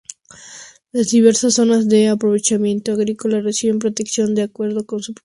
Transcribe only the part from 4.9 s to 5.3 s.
su potencial productor.